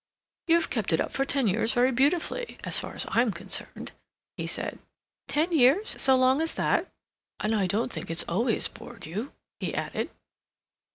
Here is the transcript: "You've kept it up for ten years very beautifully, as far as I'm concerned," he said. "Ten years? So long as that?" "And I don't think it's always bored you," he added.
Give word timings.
"You've 0.47 0.71
kept 0.71 0.91
it 0.93 0.99
up 0.99 1.11
for 1.11 1.25
ten 1.25 1.45
years 1.45 1.73
very 1.73 1.91
beautifully, 1.91 2.57
as 2.63 2.79
far 2.79 2.95
as 2.95 3.05
I'm 3.09 3.31
concerned," 3.31 3.91
he 4.35 4.47
said. 4.47 4.79
"Ten 5.27 5.51
years? 5.51 5.95
So 6.01 6.15
long 6.15 6.41
as 6.41 6.55
that?" 6.55 6.89
"And 7.39 7.53
I 7.53 7.67
don't 7.67 7.93
think 7.93 8.09
it's 8.09 8.23
always 8.23 8.67
bored 8.67 9.05
you," 9.05 9.31
he 9.59 9.75
added. 9.75 10.09